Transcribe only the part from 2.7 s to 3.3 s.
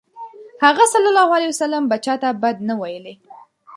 ویلی.